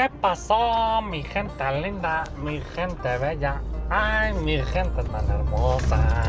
¿Qué 0.00 0.08
pasó, 0.22 1.02
mi 1.02 1.22
gente 1.22 1.62
linda, 1.82 2.24
mi 2.42 2.58
gente 2.74 3.18
bella? 3.18 3.60
Ay, 3.90 4.32
mi 4.32 4.56
gente 4.56 5.02
tan 5.02 5.28
hermosa. 5.28 6.22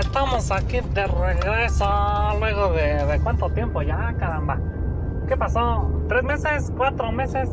Estamos 0.00 0.50
aquí 0.50 0.80
de 0.80 1.06
regreso 1.06 1.86
luego 2.40 2.72
de, 2.72 3.06
de 3.06 3.20
cuánto 3.20 3.48
tiempo 3.50 3.80
ya, 3.82 4.12
caramba. 4.18 4.58
¿Qué 5.28 5.36
pasó? 5.36 5.88
¿Tres 6.08 6.24
meses? 6.24 6.72
¿Cuatro 6.76 7.12
meses? 7.12 7.48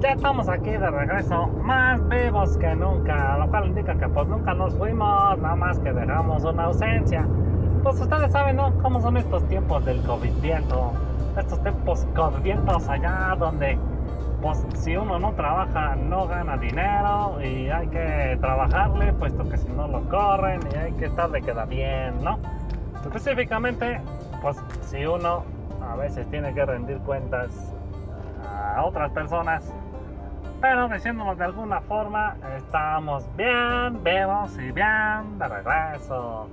Ya 0.00 0.10
estamos 0.10 0.50
aquí 0.50 0.72
de 0.72 0.90
regreso, 0.90 1.46
más 1.62 2.06
vivos 2.10 2.54
que 2.58 2.74
nunca, 2.74 3.38
lo 3.38 3.48
cual 3.48 3.68
indica 3.68 3.96
que 3.96 4.08
pues 4.08 4.28
nunca 4.28 4.52
nos 4.52 4.74
fuimos, 4.74 5.38
nada 5.38 5.56
más 5.56 5.78
que 5.78 5.90
dejamos 5.90 6.44
una 6.44 6.64
ausencia. 6.64 7.26
Pues 7.82 7.98
ustedes 7.98 8.30
saben, 8.30 8.56
¿no? 8.56 8.76
Cómo 8.82 9.00
son 9.00 9.16
estos 9.16 9.42
tiempos 9.48 9.86
del 9.86 10.02
COVID 10.02 10.34
viento, 10.42 10.92
estos 11.38 11.62
tiempos 11.62 12.06
allá 12.88 13.36
donde 13.38 13.78
pues 14.40 14.64
si 14.74 14.96
uno 14.96 15.18
no 15.18 15.32
trabaja 15.32 15.96
no 15.96 16.26
gana 16.26 16.56
dinero 16.56 17.38
y 17.42 17.70
hay 17.70 17.88
que 17.88 18.38
trabajarle 18.40 19.12
puesto 19.14 19.48
que 19.48 19.56
si 19.56 19.68
no 19.68 19.88
lo 19.88 20.08
corren 20.08 20.60
y 20.72 20.76
hay 20.76 20.92
que 20.92 21.06
estar 21.06 21.30
de 21.30 21.42
queda 21.42 21.64
bien, 21.64 22.22
¿no? 22.22 22.38
Específicamente, 23.02 24.00
pues 24.42 24.56
si 24.82 25.04
uno 25.06 25.44
a 25.80 25.96
veces 25.96 26.28
tiene 26.30 26.52
que 26.52 26.64
rendir 26.64 26.98
cuentas 26.98 27.74
a 28.44 28.84
otras 28.84 29.10
personas, 29.12 29.72
pero 30.60 30.88
diciéndolo 30.88 31.36
de 31.36 31.44
alguna 31.44 31.80
forma, 31.82 32.36
estamos 32.56 33.24
bien 33.36 34.02
vivos 34.02 34.56
y 34.58 34.72
bien 34.72 35.38
de 35.38 35.48
regreso. 35.48 36.48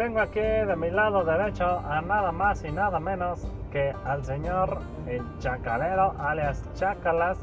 Tengo 0.00 0.20
aquí 0.20 0.40
de 0.40 0.76
mi 0.76 0.90
lado 0.90 1.24
derecho 1.24 1.82
a 1.86 2.00
nada 2.00 2.32
más 2.32 2.64
y 2.64 2.72
nada 2.72 2.98
menos 2.98 3.46
que 3.70 3.94
al 4.06 4.24
señor 4.24 4.78
el 5.06 5.22
chacalero, 5.40 6.14
alias 6.18 6.64
Chacalas, 6.72 7.36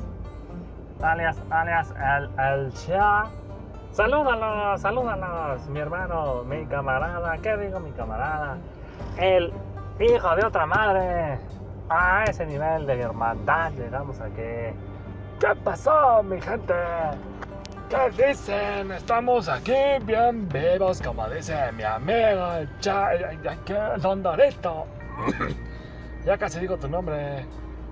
alias, 1.00 1.40
alias 1.52 1.94
el, 2.02 2.30
el 2.40 2.74
Cha. 2.74 3.26
Salúdalos, 3.92 4.82
salúdalos, 4.82 5.68
mi 5.68 5.82
hermano, 5.82 6.44
mi 6.46 6.66
camarada, 6.66 7.38
¿qué 7.44 7.58
digo 7.58 7.80
mi 7.80 7.92
camarada? 7.92 8.58
El 9.20 9.54
hijo 10.00 10.36
de 10.36 10.44
otra 10.44 10.66
madre. 10.66 11.38
A 11.90 12.24
ese 12.24 12.44
nivel 12.48 12.88
de 12.88 13.00
hermandad 13.00 13.72
llegamos 13.74 14.20
aquí. 14.20 14.76
¿Qué 15.40 15.56
pasó, 15.64 16.24
mi 16.24 16.42
gente? 16.42 16.74
¿Qué 17.90 18.28
dicen? 18.28 18.92
Estamos 18.92 19.48
aquí 19.48 19.72
bien 20.02 20.50
vivos, 20.50 21.02
como 21.02 21.26
dice 21.30 21.72
mi 21.72 21.84
amigo, 21.84 22.68
ya, 22.82 23.12
ya, 23.42 23.58
ya 26.26 26.38
casi 26.38 26.60
digo 26.60 26.76
tu 26.76 26.90
nombre. 26.90 27.46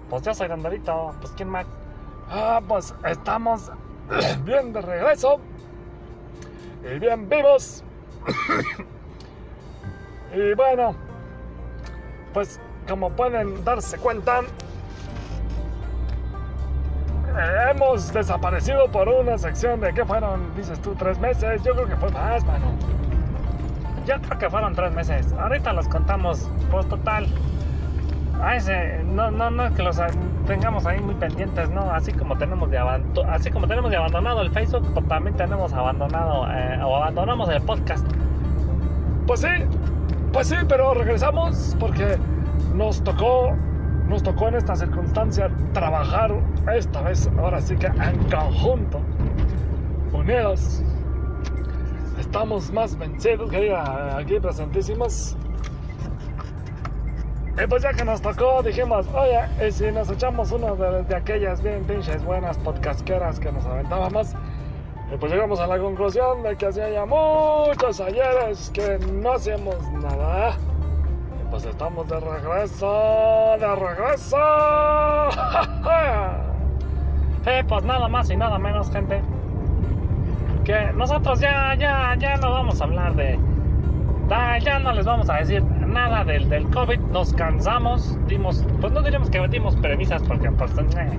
Pues 0.10 0.22
yo 0.24 0.34
soy 0.34 0.50
Dondorito, 0.50 1.16
pues 1.22 1.32
¿quién 1.38 1.48
más? 1.48 1.66
Ah, 2.30 2.62
pues 2.68 2.94
estamos 3.06 3.72
bien 4.44 4.74
de 4.74 4.82
regreso 4.82 5.40
y 6.84 7.00
bien 7.00 7.30
vivos. 7.30 7.82
y 10.36 10.54
bueno, 10.56 10.94
pues 12.34 12.60
como 12.86 13.12
pueden 13.12 13.64
darse 13.64 13.98
cuenta, 13.98 14.42
hemos 17.70 18.14
desaparecido 18.14 18.90
por 18.92 19.10
una 19.10 19.38
sección 19.38 19.80
de 19.80 19.94
que 19.94 20.06
fueron, 20.06 20.56
dices 20.56 20.80
tú, 20.82 20.96
tres 20.96 21.20
meses. 21.20 21.64
Yo 21.64 21.74
creo 21.74 21.88
que 21.88 21.96
fue 21.96 22.12
más, 22.12 22.44
mano. 22.46 22.66
Yo 24.06 24.22
creo 24.22 24.38
que 24.38 24.50
fueron 24.50 24.76
tres 24.76 24.94
meses. 24.94 25.34
Ahorita 25.34 25.74
los 25.74 25.88
contamos, 25.88 26.50
pues 26.72 26.88
total. 26.88 27.28
A 28.42 28.56
ese, 28.56 29.02
no, 29.06 29.32
no, 29.32 29.50
no 29.50 29.66
es 29.66 29.74
que 29.74 29.82
los 29.82 30.00
tengamos 30.46 30.86
ahí 30.86 31.00
muy 31.00 31.16
pendientes, 31.16 31.70
¿no? 31.70 31.90
Así 31.92 32.12
como 32.12 32.38
tenemos 32.38 32.70
de 32.70 32.78
así 32.78 33.50
como 33.50 33.68
tenemos 33.68 33.90
de 33.92 33.98
abandonado 33.98 34.42
el 34.42 34.52
Facebook, 34.52 34.86
pues 34.94 35.08
también 35.08 35.36
tenemos 35.36 35.74
abandonado 35.74 36.46
eh, 36.52 36.80
o 36.84 36.98
abandonamos 36.98 37.50
el 37.50 37.62
podcast. 37.62 38.06
Pues 39.26 39.40
sí, 39.40 39.48
pues 40.34 40.50
sí, 40.50 40.56
pero 40.68 40.94
regresamos 40.94 41.76
porque 41.80 42.18
nos 42.76 43.04
tocó 43.04 43.56
nos 44.08 44.24
tocó 44.24 44.48
en 44.48 44.56
esta 44.56 44.76
circunstancia 44.76 45.50
trabajar 45.74 46.34
esta 46.74 47.02
vez, 47.02 47.30
ahora 47.38 47.62
sí 47.62 47.76
que 47.76 47.88
en 47.88 48.24
conjunto, 48.30 49.00
unidos. 50.14 50.84
Estamos 52.20 52.72
más 52.72 52.98
vencidos 52.98 53.50
que 53.50 53.62
diga 53.62 54.18
aquí 54.18 54.40
presentísimos. 54.40 55.36
Y 57.62 57.68
pues 57.68 57.84
ya 57.84 57.94
que 57.94 58.04
nos 58.04 58.22
tocó, 58.22 58.62
dijimos, 58.62 59.08
oye, 59.14 59.40
y 59.66 59.72
si 59.72 59.92
nos 59.92 60.10
echamos 60.10 60.52
uno 60.52 60.76
de, 60.76 61.16
aquellas 61.16 61.62
bien 61.62 61.84
pinches 61.86 62.24
buenas 62.24 62.58
podcastqueras 62.58 63.40
que 63.40 63.52
nos 63.52 63.66
aventábamos, 63.66 64.34
y 65.14 65.18
pues 65.18 65.32
llegamos 65.32 65.60
a 65.60 65.68
la 65.68 65.78
conclusión 65.78 66.44
de 66.44 66.56
que 66.58 66.66
hacía 66.66 66.90
ya 66.90 67.06
muchos 67.06 68.02
ayeres 68.02 68.70
que 68.72 68.98
no 69.22 69.34
hacíamos 69.34 69.90
nada 69.92 70.58
pues 71.56 71.68
estamos 71.68 72.06
de 72.10 72.20
regreso, 72.20 73.56
de 73.58 73.76
regreso. 73.76 74.38
eh, 77.46 77.64
pues 77.66 77.84
nada 77.86 78.10
más 78.10 78.30
y 78.30 78.36
nada 78.36 78.60
menos, 78.60 78.92
gente. 78.92 79.22
Que 80.66 80.92
nosotros 80.92 81.40
ya, 81.40 81.74
ya, 81.76 82.14
ya 82.20 82.36
no 82.36 82.52
vamos 82.52 82.82
a 82.82 82.84
hablar 82.84 83.16
de. 83.16 83.40
Ya 84.66 84.80
no 84.80 84.92
les 84.92 85.06
vamos 85.06 85.30
a 85.30 85.36
decir 85.36 85.64
nada 85.64 86.26
del, 86.26 86.50
del 86.50 86.70
COVID. 86.72 87.00
Nos 87.14 87.34
cansamos. 87.34 88.18
Dimos, 88.28 88.66
pues 88.82 88.92
no 88.92 89.02
diríamos 89.02 89.30
que 89.30 89.48
dimos 89.48 89.78
premisas 89.78 90.24
porque, 90.24 90.52
pues, 90.52 90.78
eh. 90.78 91.18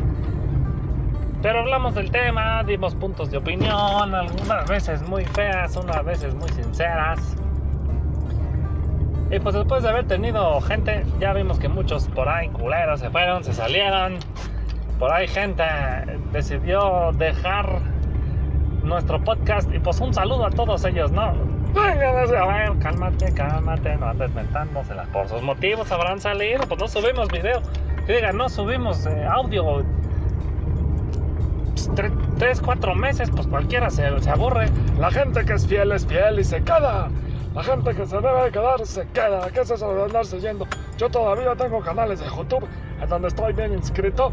Pero 1.41 1.61
hablamos 1.61 1.95
del 1.95 2.11
tema, 2.11 2.63
dimos 2.63 2.95
puntos 2.95 3.31
de 3.31 3.39
opinión, 3.39 4.15
algunas 4.15 4.69
veces 4.69 5.01
muy 5.09 5.25
feas, 5.25 5.77
unas 5.77 6.05
veces 6.05 6.35
muy 6.35 6.51
sinceras. 6.51 7.39
Y 9.31 9.41
pues 9.41 9.55
después 9.55 9.83
de 9.83 9.89
haber 9.89 10.07
tenido 10.07 10.61
gente, 10.61 11.05
ya 11.19 11.33
vimos 11.33 11.59
que 11.59 11.69
muchos 11.69 12.09
por 12.09 12.29
ahí 12.29 12.49
culeros 12.49 13.01
se 13.01 13.11
fueron, 13.11 13.43
se 13.43 13.53
salieron. 13.53 14.19
Por 14.99 15.13
ahí 15.13 15.27
gente 15.27 15.65
decidió 16.33 17.13
dejar 17.13 17.81
nuestro 18.85 19.23
podcast. 19.23 19.73
Y 19.75 19.81
pues 19.81 20.01
un 20.01 20.15
saludo 20.15 20.47
a 20.47 20.51
todos 20.51 20.85
ellos, 20.85 21.11
¿no? 21.11 21.35
A 21.77 22.47
ver, 22.47 22.79
cálmate, 22.79 23.35
cálmate, 23.35 23.97
no 23.97 24.07
andes 24.07 24.33
mentándoselas. 24.33 25.09
Por 25.09 25.29
sus 25.29 25.43
motivos 25.43 25.91
habrán 25.91 26.21
salido, 26.21 26.63
pues 26.69 26.81
no 26.81 26.89
subimos 26.89 27.29
video. 27.29 27.61
Que 28.07 28.17
digan, 28.17 28.37
no 28.37 28.49
subimos 28.49 29.05
eh, 29.07 29.27
audio. 29.29 29.85
Pues, 31.75 31.91
tres, 32.39 32.61
cuatro 32.61 32.95
meses, 32.95 33.31
pues 33.31 33.47
cualquiera 33.49 33.91
se, 33.91 34.21
se 34.21 34.31
aburre. 34.31 34.69
La 34.99 35.11
gente 35.11 35.45
que 35.45 35.53
es 35.55 35.67
fiel 35.67 35.93
es 35.93 36.07
fiel 36.07 36.39
y 36.39 36.45
se 36.45 36.63
queda. 36.63 37.09
La 37.57 37.63
gente 37.63 37.95
que 37.95 38.05
se 38.05 38.21
debe 38.21 38.53
quedar 38.53 38.85
se 38.85 39.09
queda. 39.09 39.49
¿Qué 39.51 39.61
es 39.63 39.71
eso 39.71 39.95
de 39.95 40.03
andarse 40.05 40.39
yendo? 40.39 40.67
Yo 40.99 41.09
todavía 41.09 41.57
tengo 41.57 41.81
canales 41.81 42.21
de 42.21 42.27
YouTube 42.27 42.69
en 43.01 43.09
donde 43.09 43.29
estoy 43.29 43.55
bien 43.55 43.73
inscrito 43.73 44.31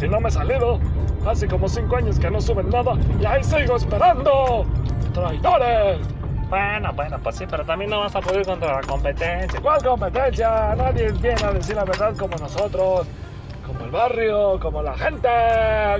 y 0.00 0.08
no 0.08 0.18
me 0.18 0.30
he 0.30 0.32
salido. 0.32 0.80
Hace 1.26 1.46
como 1.46 1.68
5 1.68 1.94
años 1.94 2.18
que 2.18 2.30
no 2.30 2.40
suben 2.40 2.70
nada 2.70 2.94
y 3.20 3.26
ahí 3.26 3.44
sigo 3.44 3.76
esperando. 3.76 4.64
¡Traidores! 5.12 5.98
Bueno, 6.48 6.90
bueno, 6.94 7.18
pues 7.22 7.36
sí, 7.36 7.44
pero 7.50 7.66
también 7.66 7.90
no 7.90 8.00
vas 8.00 8.16
a 8.16 8.20
poder 8.22 8.46
contra 8.46 8.80
la 8.80 8.86
competencia. 8.86 9.60
¿Cuál 9.60 9.84
competencia? 9.84 10.74
Nadie 10.74 11.12
viene 11.12 11.44
a 11.44 11.52
decir 11.52 11.76
la 11.76 11.84
verdad 11.84 12.16
como 12.16 12.34
nosotros, 12.38 13.06
como 13.66 13.84
el 13.84 13.90
barrio, 13.90 14.58
como 14.58 14.82
la 14.82 14.96
gente. 14.96 15.28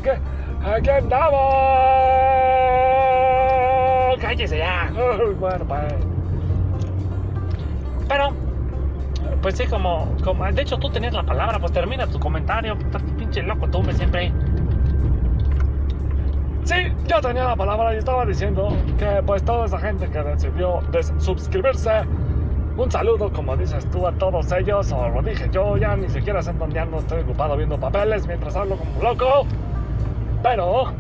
¿Qué? 0.03 0.19
Aquí 0.65 0.89
andamos 0.89 2.26
cállese 4.27 4.59
ya. 4.59 4.91
Pero, 8.09 8.29
pues 9.41 9.57
sí, 9.57 9.67
como, 9.67 10.15
como. 10.25 10.45
De 10.53 10.63
hecho, 10.63 10.77
tú 10.79 10.91
tenías 10.91 11.15
la 11.15 11.23
palabra, 11.23 11.59
pues 11.59 11.73
termina 11.73 12.07
tu 12.07 12.19
comentario. 12.19 12.77
Pinche 13.19 13.43
loco, 13.43 13.69
tú 13.69 13.83
me 13.83 13.93
siempre. 13.93 14.33
Sí, 16.65 16.75
yo 17.07 17.21
tenía 17.21 17.45
la 17.45 17.57
palabra 17.57 17.95
y 17.95 17.99
estaba 17.99 18.27
diciendo 18.27 18.69
que, 18.99 19.23
pues, 19.25 19.45
toda 19.45 19.67
esa 19.67 19.79
gente 19.79 20.09
que 20.09 20.23
decidió 20.23 20.81
suscribirse. 21.19 22.03
Un 22.77 22.91
saludo, 22.91 23.33
como 23.33 23.57
dices 23.57 23.89
tú, 23.91 24.07
a 24.07 24.13
todos 24.13 24.53
ellos, 24.53 24.93
o 24.93 25.09
lo 25.09 25.23
dije 25.23 25.49
yo, 25.51 25.79
ya 25.79 25.97
ni 25.97 26.11
siquiera 26.11 26.43
sé 26.43 26.53
dónde 26.53 26.79
ando, 26.79 26.99
estoy 26.99 27.23
ocupado 27.23 27.57
viendo 27.57 27.79
papeles 27.79 28.27
mientras 28.27 28.55
hablo 28.55 28.77
como 28.77 29.03
loco. 29.03 29.47
Pero, 30.43 30.93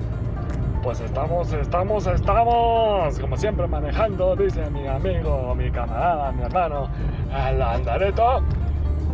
pues 0.87 1.01
estamos, 1.01 1.53
estamos, 1.53 2.07
estamos, 2.07 3.19
como 3.19 3.37
siempre 3.37 3.67
manejando, 3.67 4.37
dice 4.37 4.71
mi 4.71 4.87
amigo, 4.87 5.53
mi 5.57 5.69
camarada, 5.69 6.31
mi 6.31 6.45
hermano, 6.45 6.89
al 7.33 7.61
andareto. 7.61 8.41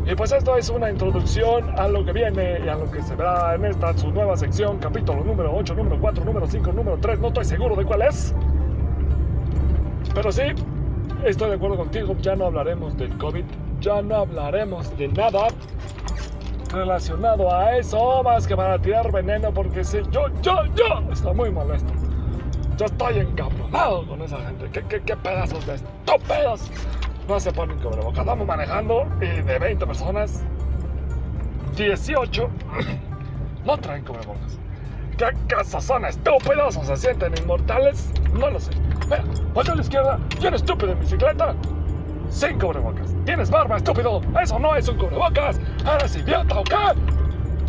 Y 0.04 0.14
pues 0.14 0.32
esto 0.32 0.54
es 0.58 0.68
una 0.68 0.90
introducción 0.90 1.64
a 1.78 1.88
lo 1.88 2.04
que 2.04 2.12
viene 2.12 2.58
y 2.62 2.68
a 2.68 2.74
lo 2.74 2.90
que 2.90 3.00
se 3.00 3.16
verá 3.16 3.54
en 3.54 3.64
esta 3.64 3.96
su 3.96 4.12
nueva 4.12 4.36
sección, 4.36 4.76
capítulo 4.80 5.24
número 5.24 5.50
8, 5.56 5.74
número 5.74 5.98
4, 5.98 6.24
número 6.26 6.46
5, 6.46 6.72
número 6.72 6.98
3, 6.98 7.20
no 7.20 7.28
estoy 7.28 7.46
seguro 7.46 7.74
de 7.74 7.86
cuál 7.86 8.02
es. 8.02 8.34
Pero 10.14 10.30
sí, 10.30 10.42
estoy 11.24 11.48
de 11.48 11.56
acuerdo 11.56 11.78
contigo, 11.78 12.14
ya 12.20 12.36
no 12.36 12.44
hablaremos 12.44 12.98
del 12.98 13.16
COVID, 13.16 13.44
ya 13.80 14.02
no 14.02 14.16
hablaremos 14.16 14.94
de 14.98 15.08
nada. 15.08 15.46
Relacionado 16.72 17.54
a 17.54 17.76
eso 17.76 18.22
más 18.22 18.46
que 18.46 18.56
para 18.56 18.78
tirar 18.78 19.12
veneno 19.12 19.52
porque 19.52 19.84
si 19.84 19.98
yo, 20.10 20.28
yo, 20.40 20.64
yo 20.74 21.12
está 21.12 21.32
muy 21.32 21.50
molesto. 21.50 21.92
Yo 22.78 22.86
estoy 22.86 23.18
encabronado 23.18 24.06
con 24.06 24.22
esa 24.22 24.38
gente. 24.38 24.68
¿Qué, 24.72 24.82
qué, 24.88 25.02
qué 25.02 25.16
pedazos 25.16 25.64
de 25.66 25.74
estúpidos? 25.74 26.70
No 27.28 27.38
se 27.38 27.52
ponen 27.52 27.78
cubrebocas. 27.78 28.20
Estamos 28.20 28.46
manejando 28.46 29.06
y 29.20 29.42
de 29.42 29.58
20 29.58 29.86
personas, 29.86 30.42
18 31.76 32.48
no 33.64 33.78
traen 33.78 34.04
cubrebocas. 34.04 34.58
¿Qué 35.16 35.26
acaso 35.26 35.80
son 35.80 36.06
estúpidos 36.06 36.76
o 36.76 36.84
se 36.84 36.96
sienten 36.96 37.34
inmortales? 37.36 38.10
No 38.32 38.50
lo 38.50 38.58
sé. 38.58 38.72
Mira, 39.04 39.22
volteo 39.52 39.74
a 39.74 39.76
la 39.76 39.82
izquierda, 39.82 40.18
¿quién 40.40 40.54
estúpido 40.54 40.92
en 40.92 41.00
bicicleta? 41.00 41.54
Sin 42.32 42.58
cubrebocas. 42.58 43.14
¿Tienes 43.26 43.50
barba, 43.50 43.76
estúpido? 43.76 44.22
Eso 44.42 44.58
no 44.58 44.74
es 44.74 44.88
un 44.88 44.96
cubrebocas. 44.96 45.60
¿Eres 45.94 46.16
idiota 46.16 46.60
o 46.60 46.64
qué? 46.64 46.76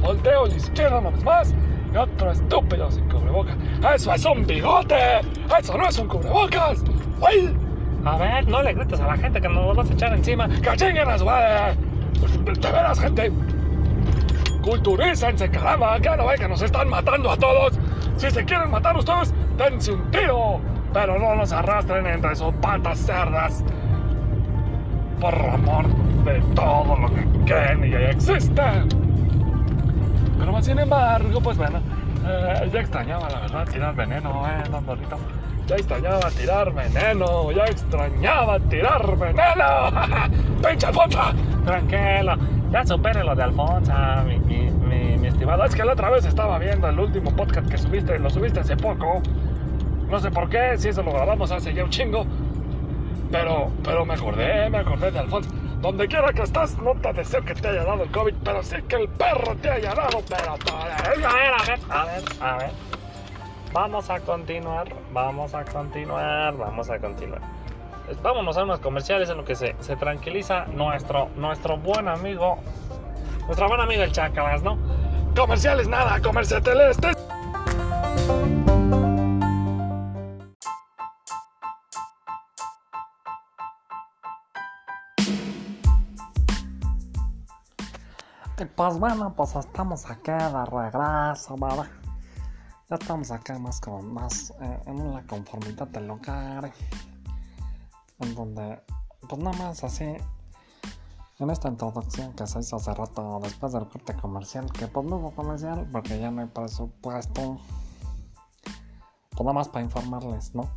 Volteo 0.01 0.45
a 0.45 0.47
la 0.47 0.55
izquierda 0.55 0.99
una 0.99 1.09
vez 1.09 1.23
más. 1.25 1.53
Y 1.93 1.97
otro 1.97 2.31
estúpido 2.31 2.89
sin 2.89 3.07
cubrebocas. 3.09 3.57
¡Eso 3.93 4.13
es 4.13 4.25
un 4.25 4.47
bigote! 4.47 5.19
¡Eso 5.59 5.77
no 5.77 5.87
es 5.87 5.99
un 5.99 6.07
cubrebocas! 6.07 6.81
¡Uy! 7.19 7.55
A 8.05 8.17
ver, 8.17 8.47
no 8.47 8.63
le 8.63 8.73
grites 8.73 9.01
a 9.01 9.07
la 9.07 9.17
gente 9.17 9.41
que 9.41 9.49
nos 9.49 9.75
vas 9.75 9.89
a 9.89 9.93
echar 9.93 10.13
encima. 10.13 10.47
¡Que 10.47 10.77
chinguen 10.77 11.09
a 11.09 11.17
su 11.17 11.25
madre! 11.25 11.77
De 12.45 12.71
veras, 12.71 12.99
gente. 12.99 13.31
Culturícense, 14.61 15.49
caramba. 15.51 15.99
Que 15.99 16.15
no 16.15 16.25
ve 16.25 16.35
que 16.37 16.47
nos 16.47 16.61
están 16.61 16.87
matando 16.87 17.29
a 17.29 17.35
todos. 17.35 17.77
Si 18.15 18.31
se 18.31 18.45
quieren 18.45 18.71
matar 18.71 18.95
ustedes, 18.95 19.33
dense 19.57 19.91
un 19.91 20.09
tiro. 20.09 20.61
Pero 20.93 21.19
no 21.19 21.35
nos 21.35 21.51
arrastren 21.51 22.07
entre 22.07 22.33
sus 22.33 22.53
patas 22.55 22.97
cerdas. 22.99 23.61
Por 25.23 25.35
amor 25.35 25.87
de 26.25 26.41
todo 26.53 26.97
lo 26.97 27.07
que 27.07 27.87
y 27.87 27.91
ya 27.91 28.09
existe. 28.09 28.61
Pero 30.37 30.51
más 30.51 30.65
sin 30.65 30.77
embargo, 30.77 31.39
pues 31.39 31.57
bueno, 31.57 31.79
eh, 32.27 32.69
ya 32.73 32.81
extrañaba 32.81 33.29
la 33.29 33.39
verdad 33.39 33.65
tirar 33.71 33.95
veneno, 33.95 34.45
eh, 34.45 34.63
don 34.69 34.85
Dorito. 34.85 35.17
Ya 35.65 35.75
extrañaba 35.77 36.29
tirar 36.29 36.73
veneno, 36.73 37.49
ya 37.53 37.63
extrañaba 37.63 38.59
tirar 38.67 39.17
veneno. 39.17 40.61
¡Pinche 40.67 40.87
Alfonso! 40.87 41.21
Tranquilo, 41.65 42.35
ya 42.69 42.85
supere 42.85 43.23
lo 43.23 43.33
de 43.33 43.43
Alfonso, 43.43 43.93
mi, 44.27 44.39
mi, 44.39 44.71
mi, 44.71 45.17
mi 45.19 45.27
estimado. 45.27 45.63
Es 45.63 45.73
que 45.73 45.85
la 45.85 45.93
otra 45.93 46.09
vez 46.09 46.25
estaba 46.25 46.59
viendo 46.59 46.89
el 46.89 46.99
último 46.99 47.33
podcast 47.33 47.69
que 47.69 47.77
subiste, 47.77 48.19
lo 48.19 48.29
subiste 48.29 48.59
hace 48.59 48.75
poco. 48.75 49.21
No 50.09 50.19
sé 50.19 50.31
por 50.31 50.49
qué, 50.49 50.77
si 50.77 50.89
eso 50.89 51.01
lo 51.01 51.13
grabamos 51.13 51.49
hace 51.49 51.73
ya 51.73 51.85
un 51.85 51.91
chingo. 51.91 52.25
Pero, 53.31 53.71
pero 53.83 54.05
me 54.05 54.13
acordé, 54.13 54.69
me 54.69 54.79
acordé 54.79 55.11
de 55.11 55.19
Alfonso. 55.19 55.49
Donde 55.81 56.07
quiera 56.07 56.31
que 56.31 56.43
estás, 56.43 56.77
no 56.77 56.93
te 56.95 57.11
deseo 57.13 57.43
que 57.43 57.53
te 57.55 57.67
haya 57.67 57.83
dado 57.83 58.03
el 58.03 58.11
COVID, 58.11 58.35
pero 58.43 58.63
sí 58.63 58.77
que 58.87 58.95
el 58.95 59.09
perro 59.09 59.55
te 59.55 59.69
haya 59.69 59.93
dado, 59.93 60.21
pero 60.29 60.53
A 60.53 61.09
ver, 61.09 61.25
a 61.25 61.33
ver, 61.33 61.79
a 61.89 62.05
ver, 62.05 62.23
a 62.39 62.57
ver. 62.57 62.71
Vamos 63.73 64.09
a 64.09 64.19
continuar, 64.19 64.87
vamos 65.11 65.53
a 65.55 65.65
continuar, 65.65 66.55
vamos 66.55 66.89
a 66.89 66.99
continuar. 66.99 67.41
Pues 68.05 68.21
Vámonos 68.21 68.55
a 68.57 68.63
unos 68.63 68.79
comerciales 68.79 69.29
en 69.29 69.37
lo 69.37 69.45
que 69.45 69.55
se, 69.55 69.75
se 69.79 69.95
tranquiliza 69.95 70.65
nuestro, 70.67 71.29
nuestro 71.35 71.77
buen 71.77 72.07
amigo, 72.07 72.59
nuestro 73.45 73.67
buen 73.67 73.81
amigo 73.81 74.03
el 74.03 74.11
Chacalas, 74.11 74.61
¿no? 74.61 74.77
Comerciales 75.35 75.87
nada, 75.87 76.21
comercial 76.21 76.61
celeste. 76.63 77.13
Y 88.59 88.65
pues 88.65 88.99
bueno, 88.99 89.33
pues 89.35 89.55
estamos 89.55 90.05
acá 90.09 90.49
de 90.49 90.65
regreso, 90.65 91.55
¿verdad? 91.57 91.87
Ya 92.87 92.97
estamos 92.97 93.31
acá 93.31 93.57
más 93.57 93.81
con 93.81 94.13
más 94.13 94.51
eh, 94.61 94.79
en 94.85 95.11
la 95.11 95.23
conformidad 95.23 95.87
del 95.87 96.11
hogar. 96.11 96.71
En 98.19 98.35
donde, 98.35 98.79
pues 99.27 99.41
nada 99.41 99.57
más 99.57 99.83
así, 99.83 100.05
en 101.39 101.49
esta 101.49 101.67
introducción 101.67 102.31
que 102.33 102.45
se 102.45 102.59
hizo 102.59 102.75
hace 102.75 102.93
rato 102.93 103.39
después 103.41 103.73
del 103.73 103.87
corte 103.87 104.13
comercial, 104.13 104.71
que 104.71 104.85
pues 104.87 105.05
no 105.07 105.15
hubo 105.15 105.31
comercial 105.31 105.87
porque 105.91 106.19
ya 106.19 106.29
no 106.29 106.41
hay 106.41 106.47
presupuesto. 106.47 107.57
Pues 109.31 109.39
nada 109.39 109.53
más 109.53 109.67
para 109.67 109.83
informarles, 109.83 110.53
¿no? 110.53 110.69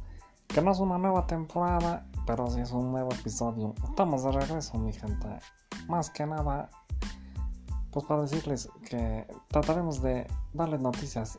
Que 0.48 0.62
no 0.62 0.72
es 0.72 0.78
una 0.78 0.96
nueva 0.96 1.26
temporada, 1.26 2.06
pero 2.26 2.50
sí 2.50 2.60
es 2.60 2.72
un 2.72 2.90
nuevo 2.90 3.12
episodio. 3.12 3.74
Estamos 3.84 4.24
de 4.24 4.32
regreso, 4.32 4.78
mi 4.78 4.94
gente. 4.94 5.28
Más 5.88 6.08
que 6.08 6.24
nada, 6.24 6.70
pues 7.96 8.04
para 8.04 8.20
decirles 8.20 8.68
que 8.90 9.26
trataremos 9.48 10.02
de 10.02 10.26
darles 10.52 10.82
noticias 10.82 11.38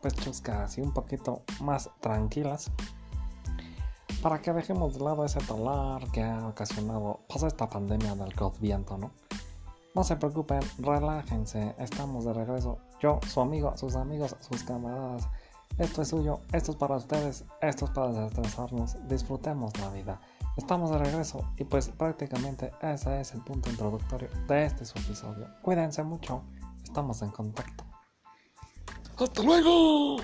pues 0.00 0.14
chuscas 0.14 0.78
y 0.78 0.82
un 0.82 0.92
poquito 0.92 1.42
más 1.60 1.90
tranquilas 1.98 2.70
para 4.22 4.40
que 4.40 4.52
dejemos 4.52 4.94
de 4.94 5.04
lado 5.04 5.24
ese 5.24 5.40
dolor 5.48 6.08
que 6.12 6.22
ha 6.22 6.46
ocasionado 6.46 7.18
pues 7.28 7.42
esta 7.42 7.68
pandemia 7.68 8.14
del 8.14 8.32
viento, 8.60 8.98
¿no? 8.98 9.10
No 9.96 10.04
se 10.04 10.14
preocupen, 10.14 10.60
relájense, 10.78 11.74
estamos 11.76 12.24
de 12.24 12.34
regreso. 12.34 12.78
Yo, 13.00 13.18
su 13.26 13.40
amigo, 13.40 13.76
sus 13.76 13.96
amigos, 13.96 14.36
sus 14.48 14.62
camaradas. 14.62 15.28
Esto 15.76 16.02
es 16.02 16.08
suyo, 16.08 16.38
esto 16.52 16.70
es 16.70 16.76
para 16.76 16.94
ustedes, 16.94 17.44
esto 17.62 17.86
es 17.86 17.90
para 17.90 18.12
desestresarnos. 18.12 18.96
Disfrutemos 19.08 19.76
la 19.80 19.90
vida. 19.90 20.20
Estamos 20.60 20.90
de 20.90 20.98
regreso 20.98 21.50
y 21.56 21.64
pues 21.64 21.88
prácticamente 21.88 22.70
ese 22.82 23.22
es 23.22 23.32
el 23.32 23.40
punto 23.40 23.70
introductorio 23.70 24.28
de 24.46 24.66
este 24.66 24.84
su 24.84 24.98
episodio. 24.98 25.48
Cuídense 25.62 26.02
mucho, 26.02 26.44
estamos 26.84 27.22
en 27.22 27.30
contacto. 27.30 27.82
¡Hasta 29.18 29.42
luego! 29.42 30.18